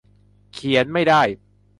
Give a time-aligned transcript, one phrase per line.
[0.53, 1.21] เขียนไม่ได้